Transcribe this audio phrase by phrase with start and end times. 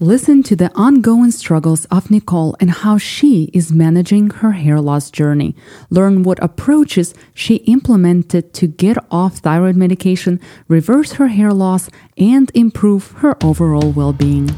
[0.00, 5.10] Listen to the ongoing struggles of Nicole and how she is managing her hair loss
[5.10, 5.56] journey.
[5.90, 12.48] Learn what approaches she implemented to get off thyroid medication, reverse her hair loss, and
[12.54, 14.48] improve her overall well being.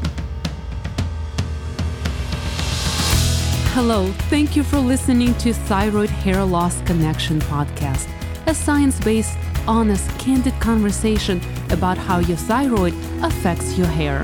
[3.73, 8.07] Hello, thank you for listening to Thyroid Hair Loss Connection podcast,
[8.45, 14.23] a science based, honest, candid conversation about how your thyroid affects your hair.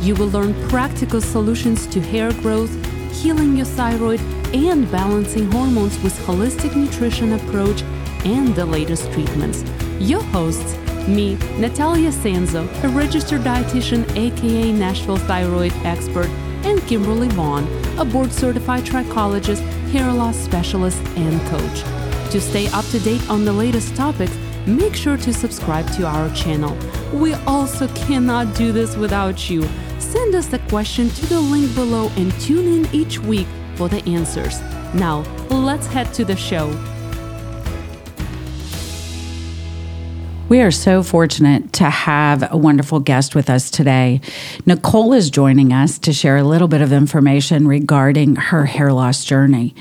[0.00, 2.72] You will learn practical solutions to hair growth,
[3.12, 4.20] healing your thyroid,
[4.54, 7.82] and balancing hormones with holistic nutrition approach
[8.24, 9.64] and the latest treatments.
[9.98, 10.76] Your hosts,
[11.08, 16.28] me, Nataliia Sanzo, a registered dietitian aka Nashville thyroid expert,
[16.64, 17.66] and Kimberly Vaughn,
[17.98, 22.30] a board certified trichologist, hair loss specialist, and coach.
[22.32, 24.36] To stay up to date on the latest topics,
[24.66, 26.76] make sure to subscribe to our channel.
[27.12, 29.68] We also cannot do this without you.
[29.98, 34.02] Send us a question to the link below and tune in each week for the
[34.08, 34.60] answers.
[34.94, 36.95] Now, let's head to the show.
[40.48, 44.20] We are so fortunate to have a wonderful guest with us today.
[44.64, 49.24] Nicole is joining us to share a little bit of information regarding her hair loss
[49.24, 49.74] journey.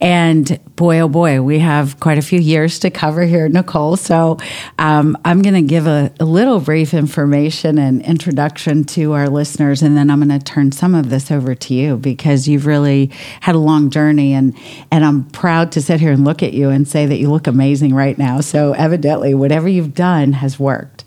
[0.00, 3.96] And boy, oh boy, we have quite a few years to cover here, Nicole.
[3.96, 4.38] So
[4.78, 9.82] um, I'm going to give a, a, little brief information and introduction to our listeners,
[9.82, 13.10] and then I'm going to turn some of this over to you because you've really
[13.40, 14.34] had a long journey.
[14.34, 14.56] And,
[14.92, 17.48] and I'm proud to sit here and look at you and say that you look
[17.48, 18.40] amazing right now.
[18.40, 21.04] So evidently, whatever you've done, done has worked.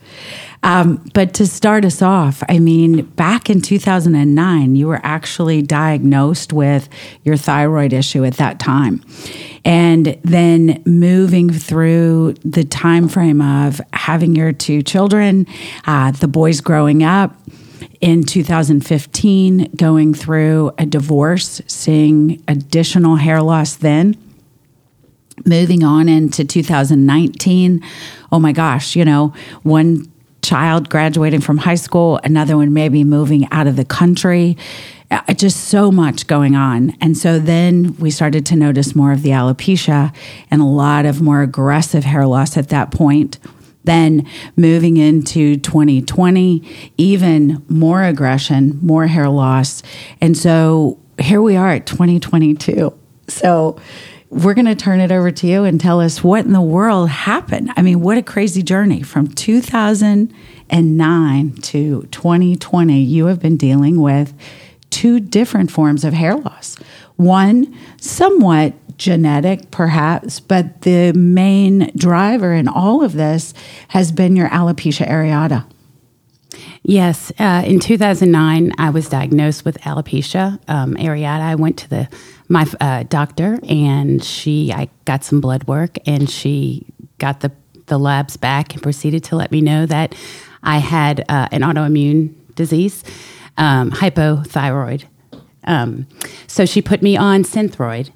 [0.64, 6.52] Um, but to start us off, I mean, back in 2009, you were actually diagnosed
[6.52, 6.90] with
[7.24, 9.04] your thyroid issue at that time.
[9.64, 15.46] And then moving through the time frame of having your two children,
[15.86, 17.36] uh, the boys growing up,
[18.02, 24.16] in 2015, going through a divorce, seeing additional hair loss then
[25.44, 27.84] moving on into 2019
[28.32, 29.34] oh my gosh you know
[29.64, 30.10] one
[30.46, 34.56] child graduating from high school another one maybe moving out of the country.
[35.12, 36.92] Uh, just so much going on.
[37.00, 40.12] And so then we started to notice more of the alopecia
[40.50, 43.38] and a lot of more aggressive hair loss at that point.
[43.84, 49.84] Then moving into 2020 even more aggression more hair loss.
[50.22, 52.92] And so here we are at 2022
[53.28, 53.80] so
[54.30, 57.10] we're going to turn it over to you and tell us what in the world
[57.10, 57.72] happened.
[57.78, 63.02] I mean, what a crazy journey from 2009 to 2020.
[63.02, 64.34] You have been dealing with
[64.90, 66.78] two different forms of hair loss.
[67.18, 73.54] One, somewhat genetic, perhaps, but the main driver in all of this
[73.90, 75.66] has been your alopecia areata.
[76.84, 81.42] Yes, uh, in 2009, I was diagnosed with alopecia um, areata.
[81.42, 82.08] I went to the
[82.50, 86.86] my uh, doctor, and she I got some blood work, and she
[87.18, 87.52] got the
[87.88, 90.16] the labs back and proceeded to let me know that
[90.64, 93.04] I had uh, an autoimmune disease,
[93.58, 95.06] um, hypothyroid.
[95.66, 96.08] Um,
[96.48, 98.12] so she put me on Synthroid,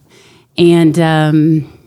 [0.57, 1.79] and um,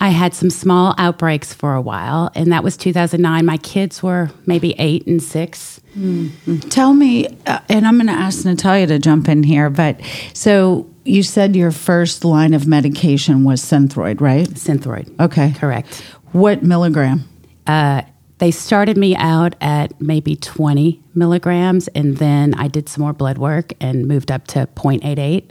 [0.00, 3.44] I had some small outbreaks for a while, and that was 2009.
[3.44, 6.58] My kids were maybe eight and 6 mm-hmm.
[6.68, 10.00] Tell me, uh, and I'm going to ask Nataliia to jump in here, but
[10.32, 14.48] so you said your first line of medication was Synthroid, right?
[14.48, 15.18] Synthroid.
[15.20, 15.52] Okay.
[15.52, 16.02] Correct.
[16.32, 17.28] What milligram?
[17.66, 18.02] Uh,
[18.38, 23.38] they started me out at maybe 20 milligrams, and then I did some more blood
[23.38, 25.50] work and moved up to 0.88.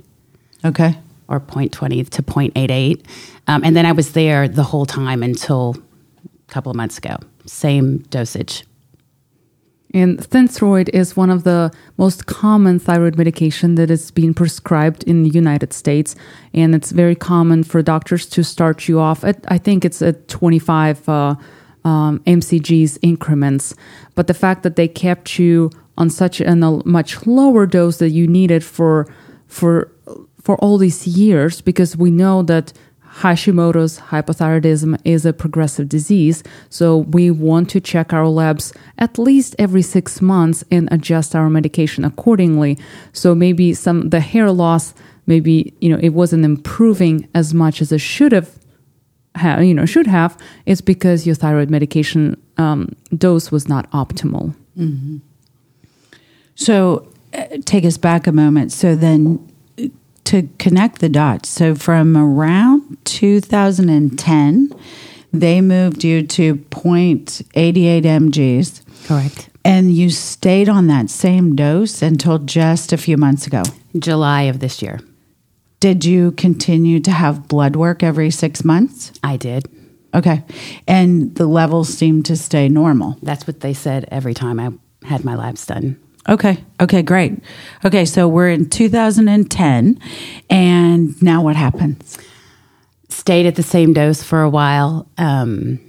[0.65, 0.97] Okay.
[1.27, 3.05] Or 0.20 to 0.88.
[3.47, 5.75] Um, and then I was there the whole time until
[6.47, 7.17] a couple of months ago.
[7.45, 8.63] Same dosage.
[9.93, 15.21] And Synthroid is one of the most common thyroid medication that is being prescribed in
[15.21, 16.15] the United States.
[16.53, 20.27] And it's very common for doctors to start you off at, I think it's at
[20.27, 21.35] 25 uh,
[21.85, 23.75] um, mcg's increments.
[24.15, 28.25] But the fact that they kept you on such a much lower dose that you
[28.25, 29.13] needed for,
[29.47, 29.91] for,
[30.41, 32.73] for all these years, because we know that
[33.19, 39.55] Hashimoto's hypothyroidism is a progressive disease, so we want to check our labs at least
[39.59, 42.77] every six months and adjust our medication accordingly.
[43.11, 44.95] So maybe some the hair loss,
[45.27, 48.49] maybe you know it wasn't improving as much as it should have,
[49.35, 50.35] ha- you know, should have.
[50.65, 54.55] It's because your thyroid medication um, dose was not optimal.
[54.75, 55.17] Mm-hmm.
[56.55, 58.71] So, uh, take us back a moment.
[58.71, 59.52] So then
[60.25, 61.49] to connect the dots.
[61.49, 64.71] So from around 2010,
[65.31, 69.07] they moved you to 0.88 mgs.
[69.07, 69.49] Correct.
[69.65, 73.63] And you stayed on that same dose until just a few months ago.
[73.97, 74.99] July of this year.
[75.79, 79.11] Did you continue to have blood work every six months?
[79.23, 79.67] I did.
[80.13, 80.43] Okay.
[80.87, 83.17] And the levels seemed to stay normal.
[83.21, 84.71] That's what they said every time I
[85.05, 85.99] had my labs done.
[86.27, 86.63] Okay.
[86.79, 87.33] Okay, great.
[87.83, 89.99] Okay, so we're in 2010.
[90.49, 92.17] And now what happens?
[93.09, 95.07] Stayed at the same dose for a while.
[95.17, 95.79] Um,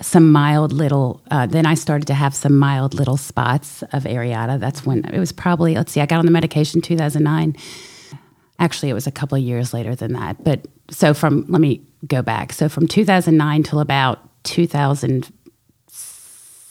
[0.00, 4.60] some mild little, uh, then I started to have some mild little spots of areata.
[4.60, 7.56] That's when it was probably, let's see, I got on the medication 2009.
[8.58, 10.42] Actually, it was a couple of years later than that.
[10.42, 12.52] But so from, let me go back.
[12.52, 14.18] So from 2009 till about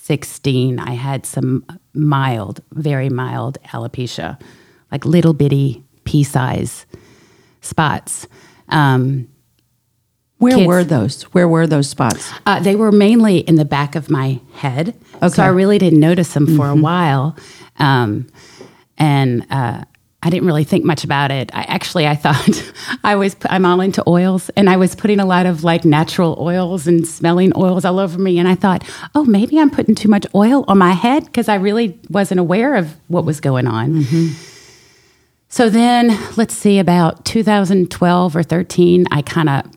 [0.07, 1.65] 2016, I had some
[1.95, 4.39] mild, very mild alopecia,
[4.91, 6.85] like little bitty pea size
[7.61, 8.27] spots.
[8.69, 9.27] Um,
[10.37, 10.67] Where Kids.
[10.67, 11.23] were those?
[11.33, 12.31] Where were those spots?
[12.45, 14.93] uh, they were mainly in the back of my head.
[15.15, 15.29] Okay.
[15.29, 17.35] So I really didn't notice them for a while.
[17.79, 18.27] Um,
[18.99, 19.85] and uh,
[20.25, 21.51] I didn't really think much about it.
[21.53, 22.73] I actually, I thought
[23.03, 26.35] I was, I'm all into oils and I was putting a lot of like natural
[26.39, 28.39] oils and smelling oils all over me.
[28.39, 28.83] And I thought,
[29.13, 32.73] oh, maybe I'm putting too much oil on my head because I really wasn't aware
[32.73, 34.03] of what was going on.
[35.47, 39.71] So then, let's see, about 2012 or 13, I kind of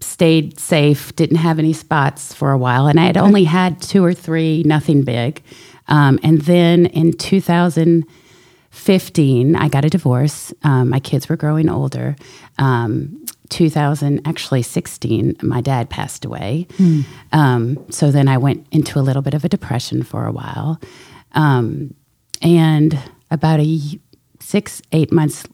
[0.00, 4.04] stayed safe, didn't have any spots for a while, and I had only had two
[4.04, 5.42] or three, nothing big.
[5.86, 7.12] Um, and then in
[8.70, 10.52] 2015, I got a divorce.
[10.62, 12.16] Um, my kids were growing older.
[12.58, 16.66] Um, 2000, actually 16, my dad passed away.
[17.32, 20.80] Um, so then I went into a little bit of a depression for a while.
[21.32, 21.94] Um,
[22.42, 22.98] and
[23.30, 23.80] about a
[24.40, 25.44] six, eight months,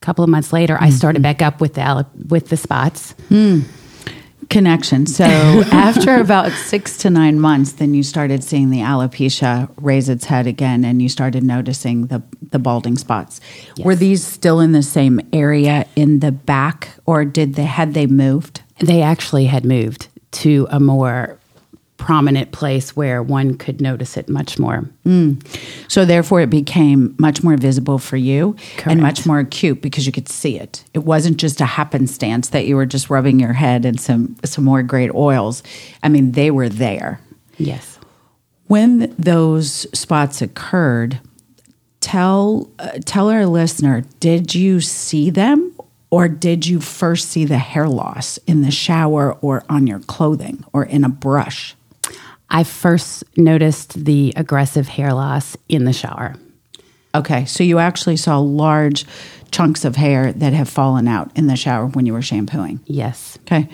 [0.00, 3.14] couple of months later, I started back up with the with the spots.
[4.50, 5.06] Connection.
[5.06, 5.24] So
[5.72, 10.46] after about six to nine months, then you started seeing the alopecia raise its head
[10.46, 13.40] again, and you started noticing the the balding spots.
[13.84, 18.06] Were these still in the same area in the back, or did they had they
[18.06, 18.62] moved?
[18.80, 21.39] They actually had moved to a more
[22.00, 24.88] prominent place where one could notice it much more.
[25.86, 28.56] So therefore, it became much more visible for you
[28.86, 30.82] and much more acute because you could see it.
[30.94, 34.64] It wasn't just a happenstance that you were just rubbing your head in some some
[34.64, 35.62] more great oils.
[36.02, 37.20] I mean, they were there.
[37.58, 37.98] Yes.
[38.66, 41.20] When those spots occurred,
[42.00, 45.76] tell uh, tell our listener, did you see them
[46.08, 50.64] or did you first see the hair loss in the shower or on your clothing
[50.72, 51.76] or in a brush?
[52.50, 56.34] I first noticed the aggressive hair loss in the shower.
[57.14, 59.04] Okay, so you actually saw large
[59.50, 62.78] chunks of hair that have fallen out in the shower when you were shampooing.
[62.84, 63.36] Yes.
[63.42, 63.68] Okay.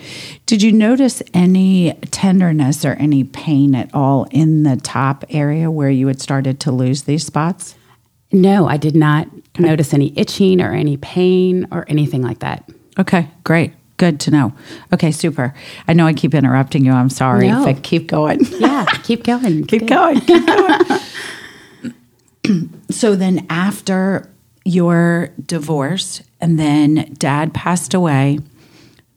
[0.47, 5.91] Did you notice any tenderness or any pain at all in the top area where
[5.91, 7.75] you had started to lose these spots?
[8.31, 9.27] No, I did not
[9.59, 12.67] notice any itching or any pain or anything like that.
[12.99, 13.73] Okay, great.
[13.97, 14.53] Good to know.
[14.93, 15.53] Okay, super.
[15.87, 16.91] I know I keep interrupting you.
[16.91, 17.49] I'm sorry.
[17.49, 17.65] No.
[17.65, 18.39] But keep going.
[18.57, 19.65] Yeah, keep going.
[19.67, 20.21] keep going.
[20.21, 20.99] Keep going.
[22.89, 24.29] so then after
[24.65, 28.39] your divorce and then dad passed away,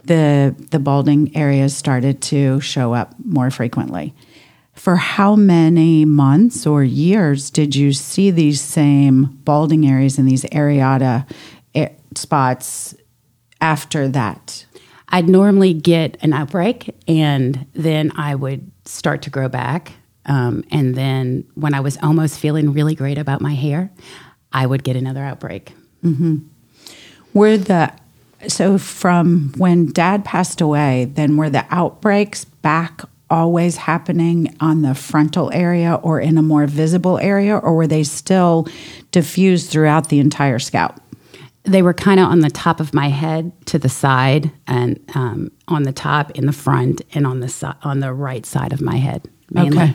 [0.04, 4.14] the the balding areas started to show up more frequently.
[4.74, 10.44] For how many months or years did you see these same balding areas and these
[10.44, 11.26] areata
[11.74, 12.94] eh, spots
[13.60, 14.64] after that?
[15.10, 19.92] I'd normally get an outbreak and then I would start to grow back.
[20.26, 23.90] Um, and then when I was almost feeling really great about my hair,
[24.52, 25.72] I would get another outbreak.
[27.34, 27.92] Were the
[28.48, 34.94] so from when dad passed away, then were the outbreaks back always happening on the
[34.94, 38.66] frontal area or in a more visible area, or were they still
[39.12, 41.00] diffused throughout the entire scalp?
[41.64, 45.50] They were kind of on the top of my head to the side and um,
[45.68, 48.80] on the top, in the front, and on the si- on the right side of
[48.80, 49.28] my head.
[49.50, 49.78] Mainly.
[49.78, 49.94] Okay.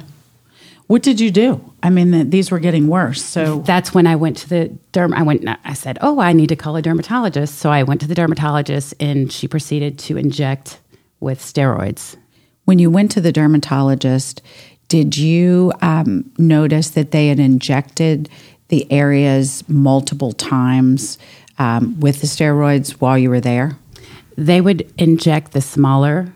[0.87, 1.59] What did you do?
[1.81, 3.23] I mean, the, these were getting worse.
[3.23, 5.15] So that's when I went to the derm.
[5.15, 5.43] I went.
[5.63, 8.93] I said, "Oh, I need to call a dermatologist." So I went to the dermatologist,
[8.99, 10.79] and she proceeded to inject
[11.19, 12.15] with steroids.
[12.65, 14.41] when you went to the dermatologist,
[14.87, 18.29] did you um, notice that they had injected
[18.67, 21.17] the areas multiple times
[21.57, 23.77] um, with the steroids while you were there?
[24.37, 26.33] They would inject the smaller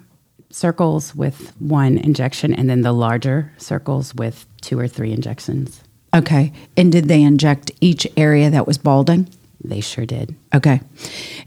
[0.52, 5.84] circles with one injection, and then the larger circles with two or three injections.
[6.14, 6.52] Okay.
[6.76, 9.30] And did they inject each area that was balding?
[9.64, 10.36] They sure did.
[10.56, 10.82] Okay.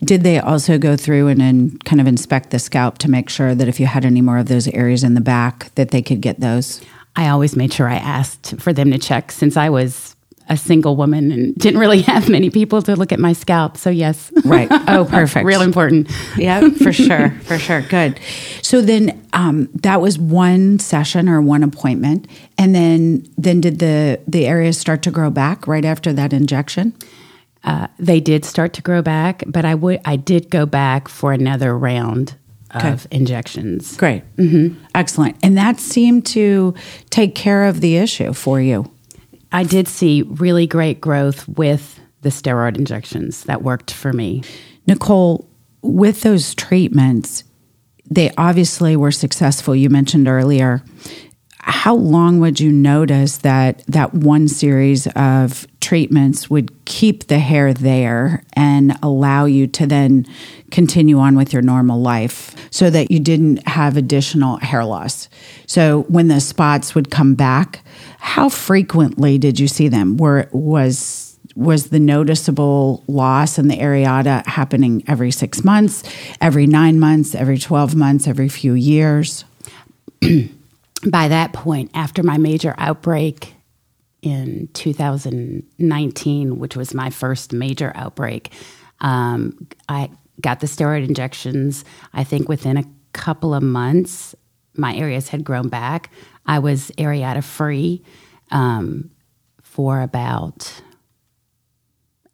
[0.04, 3.54] Did they also go through and, and kind of inspect the scalp to make sure
[3.54, 6.20] that if you had any more of those areas in the back, that they could
[6.20, 6.82] get those?
[7.16, 10.14] I always made sure I asked for them to check since I was
[10.52, 13.76] a single woman and didn't really have many people to look at my scalp.
[13.76, 14.68] So yes, right.
[14.88, 15.46] Oh, perfect.
[15.46, 16.10] Real important.
[16.36, 17.82] Yeah, for sure, for sure.
[17.82, 18.20] Good.
[18.62, 22.26] So then, um, that was one session or one appointment,
[22.58, 26.92] and then then did the the areas start to grow back right after that injection?
[27.64, 31.32] Uh, they did start to grow back, but I would I did go back for
[31.32, 32.34] another round
[32.74, 32.90] Okay.
[32.90, 33.96] of injections.
[33.98, 34.22] Great.
[34.36, 34.82] Mm-hmm.
[34.94, 35.36] Excellent.
[35.42, 36.74] And that seemed to
[37.10, 38.90] take care of the issue for you.
[39.52, 44.42] I did see really great growth with the steroid injections that worked for me.
[44.86, 45.48] Nicole,
[45.82, 47.44] with those treatments,
[48.10, 49.74] they obviously were successful.
[49.74, 50.82] You mentioned earlier.
[51.64, 57.72] How long would you notice that that one series of treatments would keep the hair
[57.72, 60.26] there and allow you to then
[60.72, 65.28] continue on with your normal life so that you didn't have additional hair loss?
[65.66, 67.84] So when the spots would come back,
[68.18, 70.16] how frequently did you see them?
[70.16, 76.02] Were was was the noticeable loss in the areata happening every six months,
[76.40, 79.44] every nine months, every 12 months, every few years?
[81.08, 83.54] By that point, after my major outbreak
[84.22, 88.52] in 2019, which was my first major outbreak,
[89.00, 91.84] um, I got the steroid injections.
[92.12, 94.34] I think within a couple of months,
[94.74, 96.10] my areas had grown back.
[96.46, 98.02] I was areata free
[98.50, 99.10] um,
[99.62, 100.82] for about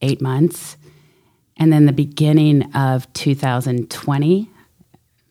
[0.02, 0.76] eight months.
[1.56, 4.50] And then the beginning of 2020,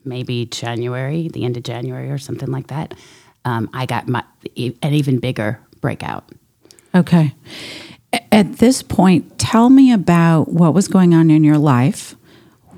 [0.03, 2.93] maybe January, the end of January or something like that,
[3.47, 4.23] um, I got my,
[4.57, 6.29] an even bigger breakout.
[6.93, 7.33] Okay.
[8.29, 12.15] At this point, tell me about what was going on in your life.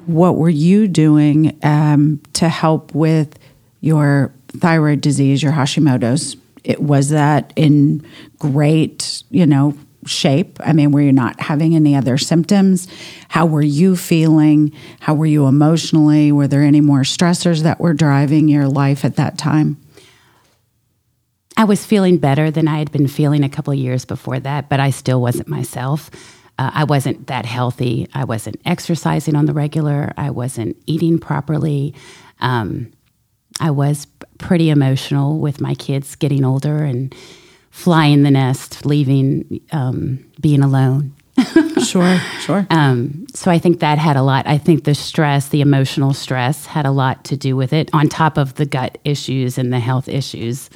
[0.06, 3.40] What were you doing um, to help with
[3.82, 6.38] your thyroid disease, your Hashimoto's?
[6.64, 8.06] It, was that in
[8.38, 10.60] great, you know, shape?
[10.64, 12.88] I mean, were you not having any other symptoms?
[13.30, 14.72] How were you feeling?
[15.00, 16.32] How were you emotionally?
[16.32, 19.78] Were there any more stressors that were driving your life at that time?
[21.60, 24.80] I was feeling better than I had been feeling a couple years before that, but
[24.80, 26.10] I still wasn't myself.
[26.58, 28.08] Uh, I wasn't that healthy.
[28.14, 30.14] I wasn't exercising on the regular.
[30.16, 31.94] I wasn't eating properly.
[32.40, 32.94] Um,
[33.60, 37.14] I was pretty emotional with my kids getting older and
[37.72, 41.14] flying the nest, leaving, um, being alone.
[41.80, 42.68] Sure, sure.
[42.70, 44.46] Um, so I think that had a lot.
[44.46, 48.10] I think the stress, the emotional stress, had a lot to do with it, on
[48.10, 50.70] top of the gut issues and the health issues.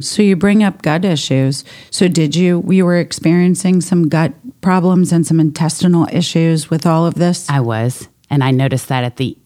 [0.00, 1.64] So you bring up gut issues.
[1.90, 7.06] So did you we were experiencing some gut problems and some intestinal issues with all
[7.06, 7.48] of this?
[7.48, 9.36] I was, and I noticed that at the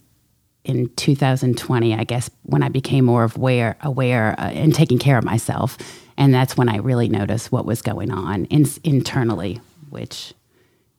[0.64, 5.24] in 2020, I guess, when I became more aware, aware, uh, and taking care of
[5.24, 5.78] myself,
[6.18, 10.34] and that's when I really noticed what was going on in, internally, which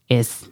[0.09, 0.47] is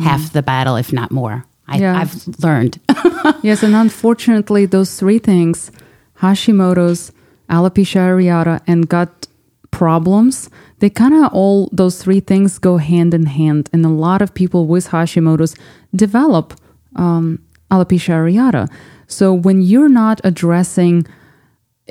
[0.00, 1.44] half the battle, if not more.
[1.66, 1.98] I, Yeah.
[1.98, 2.78] I've learned.
[3.42, 5.70] yes, and unfortunately, those three things
[6.20, 7.12] Hashimoto's,
[7.48, 9.26] alopecia areata, and gut
[9.70, 10.50] problems
[10.82, 13.70] they kind of all, those three things go hand in hand.
[13.72, 15.54] And a lot of people with Hashimoto's
[15.94, 16.54] develop
[16.96, 17.38] um,
[17.70, 18.68] alopecia areata.
[19.06, 21.06] So when you're not addressing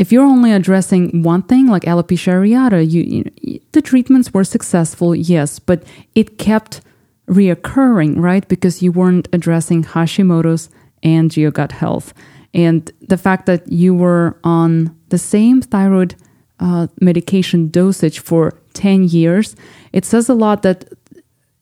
[0.01, 3.01] if you're only addressing one thing like alopecia areata, you,
[3.39, 5.83] you the treatments were successful, yes, but
[6.15, 6.81] it kept
[7.27, 8.47] reoccurring, right?
[8.47, 10.69] Because you weren't addressing Hashimoto's
[11.03, 12.15] and your gut health,
[12.51, 14.71] and the fact that you were on
[15.09, 16.15] the same thyroid
[16.59, 19.55] uh, medication dosage for ten years,
[19.93, 20.79] it says a lot that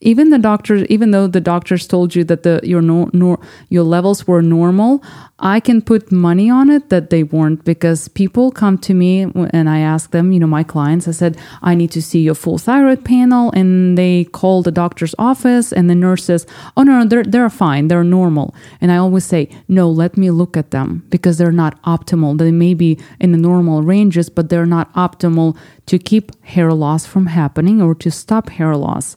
[0.01, 3.39] even the doctors even though the doctors told you that the your nor,
[3.69, 5.03] your levels were normal
[5.39, 9.69] i can put money on it that they weren't because people come to me and
[9.69, 12.57] i ask them you know my clients i said i need to see your full
[12.57, 16.45] thyroid panel and they call the doctor's office and the nurse says
[16.77, 18.53] oh no, no they're, they're fine they're normal.
[18.81, 22.37] And i always say no let me look at them because they're not optimal.
[22.37, 27.05] They may be in the normal ranges but they're not optimal to keep hair loss
[27.05, 29.15] from happening or to stop hair loss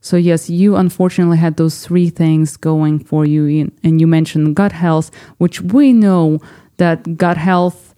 [0.00, 4.72] so yes, you unfortunately had those three things going for you, and you mentioned gut
[4.72, 6.38] health, which we know
[6.78, 7.94] that gut health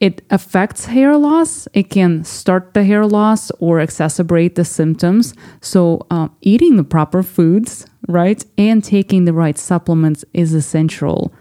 [0.00, 1.66] it affects hair loss.
[1.74, 5.34] It can start the hair loss or exacerbate the symptoms.
[5.60, 11.32] So um, eating the proper foods, right, and taking the right supplements is essential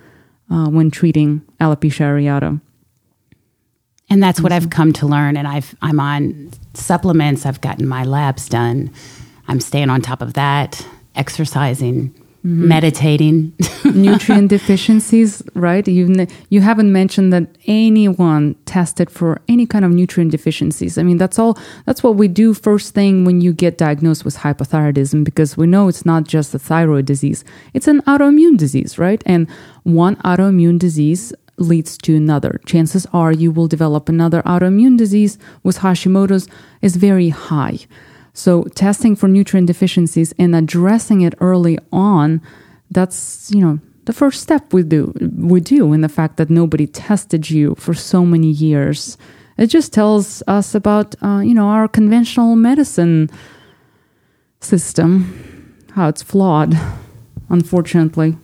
[0.50, 2.60] uh, when treating alopecia areata.
[4.10, 5.38] and that's what I've come to learn.
[5.38, 7.46] And I've I'm on supplements.
[7.46, 8.92] I've gotten my labs done.
[9.48, 10.86] I'm staying on top of that,
[11.16, 12.68] exercising, mm-hmm.
[12.68, 13.54] meditating.
[13.94, 15.88] nutrient deficiencies, right?
[15.88, 20.98] You ne- you haven't mentioned that anyone tested for any kind of nutrient deficiencies.
[20.98, 21.58] I mean, that's all.
[21.86, 25.88] That's what we do first thing when you get diagnosed with hypothyroidism, because we know
[25.88, 29.24] it's not just a thyroid disease; it's an autoimmune disease, right?
[29.26, 29.50] And
[29.84, 32.60] one autoimmune disease leads to another.
[32.66, 36.48] Chances are you will develop another autoimmune disease with Hashimoto's
[36.82, 37.80] is very high.
[38.38, 42.40] So testing for nutrient deficiencies and addressing it early on,
[42.92, 46.86] that's, you know, the first step we do we do in the fact that nobody
[46.88, 49.18] tested you for so many years.
[49.58, 53.30] It just tells us about uh, you know our conventional medicine
[54.62, 56.78] system, how it's flawed,
[57.50, 58.38] unfortunately.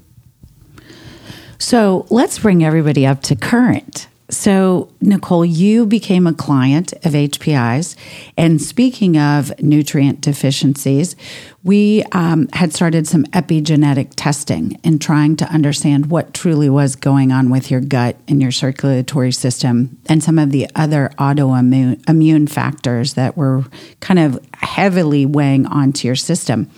[1.59, 4.07] So let's bring everybody up to current.
[4.30, 7.98] So, Nicole, you became a client of HPI's.
[8.38, 11.18] And speaking of nutrient deficiencies,
[11.62, 17.32] we um, had started some epigenetic testing and trying to understand what truly was going
[17.34, 22.48] on with your gut and your circulatory system and some of the other autoimmune immune
[22.48, 23.65] factors that were
[24.00, 26.70] kind of heavily weighing onto your system.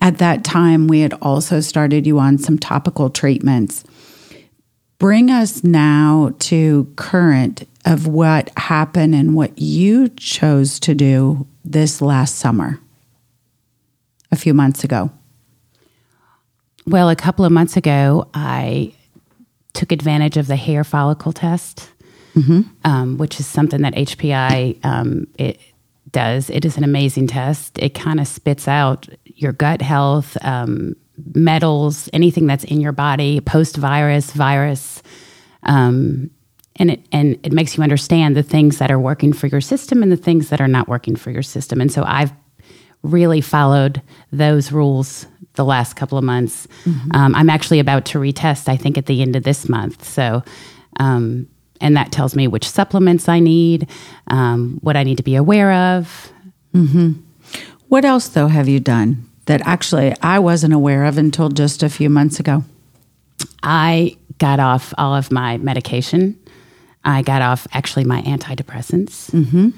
[0.00, 3.84] At that time, we had also started you on some topical treatments
[5.00, 12.00] bring us now to current of what happened and what you chose to do this
[12.00, 12.78] last summer,
[14.30, 15.10] a few months ago.
[16.86, 18.94] Well, a couple of months ago, I
[19.72, 21.88] took advantage of the hair follicle test,
[22.34, 22.62] mm-hmm.
[22.84, 25.58] um, which is something that HPI um, it
[26.10, 26.50] does.
[26.50, 27.78] It is an amazing test.
[27.78, 30.94] It kind of spits out your gut health, um,
[31.34, 35.02] metals, anything that's in your body, post virus, virus.
[35.62, 36.30] Um,
[36.76, 40.02] and it and it makes you understand the things that are working for your system
[40.02, 41.80] and the things that are not working for your system.
[41.80, 42.32] And so I've
[43.02, 46.66] really followed those rules the last couple of months.
[46.84, 47.10] Mm-hmm.
[47.14, 50.06] Um, I'm actually about to retest, I think, at the end of this month.
[50.06, 50.42] So,
[50.98, 51.48] um,
[51.80, 53.88] and that tells me which supplements I need,
[54.28, 56.32] um, what I need to be aware of.
[56.74, 57.12] Mm-hmm.
[57.88, 61.90] What else, though, have you done that actually I wasn't aware of until just a
[61.90, 62.62] few months ago?
[63.64, 66.38] I got off all of my medication.
[67.04, 69.70] I got off actually my antidepressants, mm-hmm.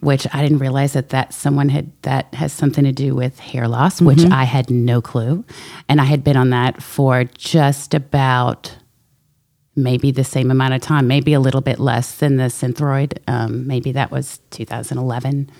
[0.00, 3.68] which I didn't realize that that someone had that has something to do with hair
[3.68, 4.06] loss, mm-hmm.
[4.06, 5.44] which I had no clue,
[5.88, 8.76] and I had been on that for just about
[9.76, 13.18] maybe the same amount of time, maybe a little bit less than the Synthroid.
[13.28, 15.50] Um, maybe that was 2011.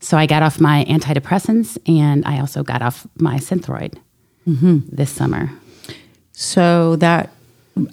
[0.00, 3.98] So I got off my antidepressants and I also got off my Synthroid
[4.46, 4.78] mm-hmm.
[4.90, 5.50] this summer.
[6.32, 7.30] So that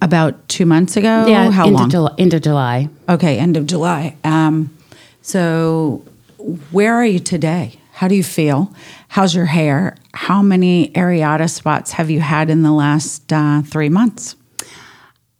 [0.01, 1.25] about two months ago?
[1.27, 1.89] Yeah, how into long?
[1.89, 2.89] July, into July.
[3.09, 4.15] Okay, end of July.
[4.23, 4.75] Um,
[5.21, 6.03] so
[6.71, 7.79] where are you today?
[7.93, 8.73] How do you feel?
[9.07, 9.95] How's your hair?
[10.13, 14.35] How many areata spots have you had in the last uh, three months?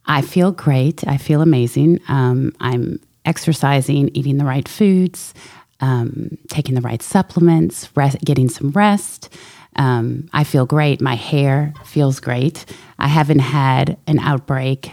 [0.06, 1.06] I feel great.
[1.06, 2.00] I feel amazing.
[2.08, 5.34] Um, I'm exercising, eating the right foods
[5.80, 9.28] um, taking the right supplements, rest, getting some rest.
[9.76, 11.00] Um, I feel great.
[11.00, 12.64] My hair feels great.
[12.98, 14.92] I haven't had an outbreak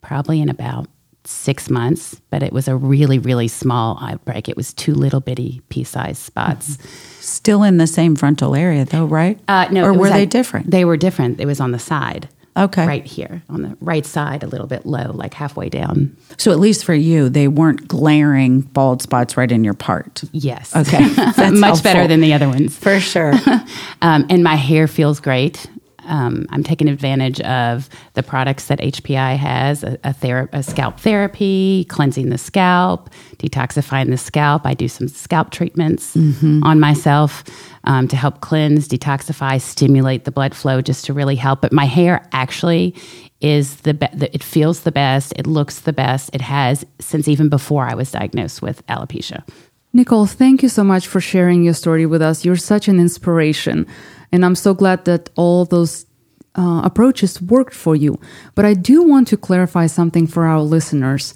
[0.00, 0.88] probably in about
[1.24, 4.48] six months, but it was a really, really small outbreak.
[4.48, 6.76] It was two little bitty pea sized spots.
[6.76, 6.88] Mm-hmm.
[7.20, 9.38] Still in the same frontal area, though, right?
[9.48, 10.70] Uh, no, or were they different?
[10.70, 11.40] They were different.
[11.40, 12.28] It was on the side.
[12.56, 12.86] Okay.
[12.86, 16.16] Right here on the right side, a little bit low, like halfway down.
[16.38, 20.22] So at least for you, they weren't glaring bald spots right in your part.
[20.32, 20.74] Yes.
[20.74, 21.06] Okay.
[21.14, 21.82] That's Much helpful.
[21.82, 22.76] better than the other ones.
[22.78, 23.34] For sure.
[24.02, 25.66] um, and my hair feels great.
[26.06, 31.00] Um, I'm taking advantage of the products that HPI has a, a, thera- a, scalp
[31.00, 34.66] therapy, cleansing the scalp, detoxifying the scalp.
[34.66, 36.62] I do some scalp treatments mm-hmm.
[36.62, 37.44] on myself
[37.84, 41.60] um, to help cleanse, detoxify, stimulate the blood flow just to really help.
[41.60, 42.94] But my hair actually
[43.40, 46.30] is the best, it feels the best, it looks the best.
[46.32, 49.42] It has since even before I was diagnosed with alopecia.
[49.92, 52.44] Nicole, thank you so much for sharing your story with us.
[52.44, 53.86] You're such an inspiration.
[54.36, 56.04] And I'm so glad that all those
[56.56, 58.20] uh, approaches worked for you.
[58.54, 61.32] But I do want to clarify something for our listeners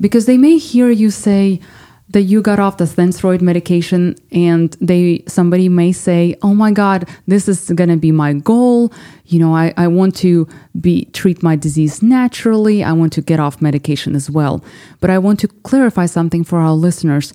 [0.00, 1.60] because they may hear you say
[2.08, 7.06] that you got off the Synthroid medication and they somebody may say, "Oh my god,
[7.26, 8.94] this is going to be my goal.
[9.26, 10.48] You know, I, I want to
[10.80, 12.82] be treat my disease naturally.
[12.82, 14.64] I want to get off medication as well."
[15.00, 17.34] But I want to clarify something for our listeners.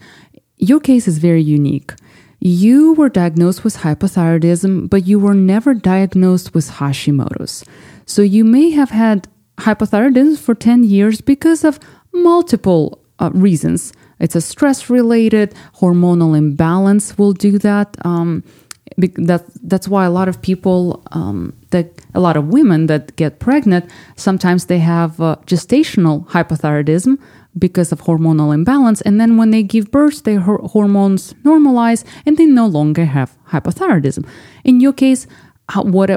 [0.57, 1.93] Your case is very unique.
[2.45, 7.63] You were diagnosed with hypothyroidism, but you were never diagnosed with Hashimoto's.
[8.05, 9.29] So you may have had
[9.59, 11.79] hypothyroidism for 10 years because of
[12.11, 13.93] multiple uh, reasons.
[14.19, 17.95] It's a stress related hormonal imbalance will do that.
[18.05, 18.43] Um,
[18.97, 23.39] that that's why a lot of people um, that a lot of women that get
[23.39, 27.17] pregnant sometimes they have uh, gestational hypothyroidism
[27.57, 32.45] because of hormonal imbalance and then when they give birth their hormones normalize and they
[32.45, 34.27] no longer have hypothyroidism
[34.63, 35.27] in your case
[35.83, 36.09] what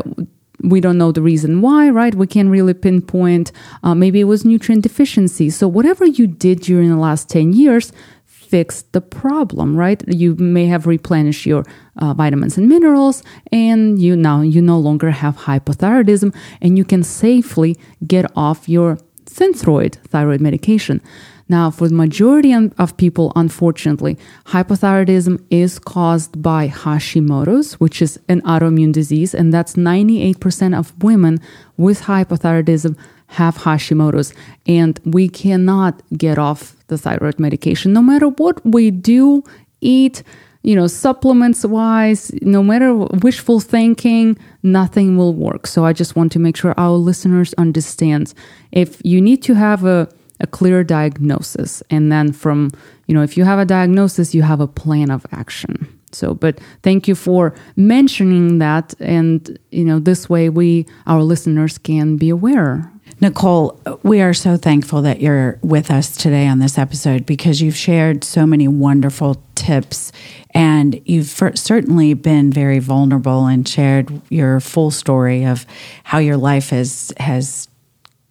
[0.63, 2.15] we don't know the reason why, right?
[2.15, 3.53] We can't really pinpoint.
[3.83, 5.51] Uh, maybe it was nutrient deficiency.
[5.51, 7.93] So, whatever you did during the last 10 years,
[8.25, 10.03] fixed the problem, right?
[10.07, 11.65] You may have replenished your
[11.97, 13.23] uh, vitamins and minerals,
[13.53, 18.99] and you now you no longer have hypothyroidism, and you can safely get off your
[19.37, 21.01] synthroid thyroid medication.
[21.49, 28.41] Now, for the majority of people, unfortunately, hypothyroidism is caused by Hashimoto's, which is an
[28.43, 31.39] autoimmune disease, and that's 98% of women
[31.77, 32.97] with hypothyroidism
[33.29, 34.35] have Hashimoto's,
[34.67, 39.43] and we cannot get off the thyroid medication no matter what we do,
[39.81, 40.23] eat,
[40.67, 45.65] you know, supplements wise, no matter wishful thinking, nothing will work.
[45.65, 48.35] So I just want to make sure our listeners understand.
[48.73, 52.71] If you need to have a a clear diagnosis and then from
[53.07, 55.89] you know if you have a diagnosis you have a plan of action.
[56.13, 61.79] So but thank you for mentioning that and you know this way we our listeners
[61.79, 62.93] can be aware.
[63.19, 67.77] Nicole, we are so thankful that you're with us today on this episode because you've
[67.77, 70.13] shared so many wonderful tips
[70.57, 75.67] and you've certainly been very vulnerable and shared your full story of
[76.03, 77.69] how your life has has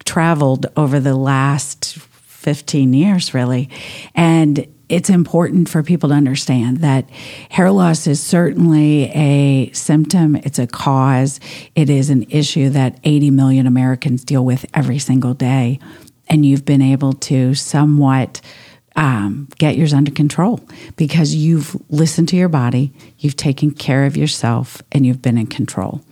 [0.04, 3.70] traveled over the last 15 years, really.
[4.16, 7.08] And it's important for people to understand that
[7.48, 11.38] hair loss is certainly a symptom, it's a cause,
[11.76, 15.78] it is an issue that 80 million Americans deal with every single day.
[16.26, 18.40] And you've been able to somewhat
[18.96, 20.60] um, get yours under control
[20.96, 25.46] because you've listened to your body, you've taken care of yourself, and you've been in
[25.46, 26.02] control.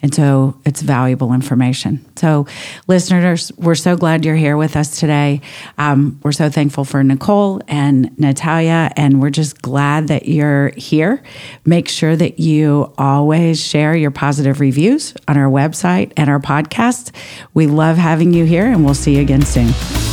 [0.00, 2.04] And so it's valuable information.
[2.16, 2.46] So,
[2.86, 5.40] listeners, we're so glad you're here with us today.
[5.76, 11.22] Um, we're so thankful for Nicole and Nataliia, and we're just glad that you're here.
[11.64, 17.12] Make sure that you always share your positive reviews on our website and our podcast.
[17.54, 20.07] We love having you here, and we'll see you again soon.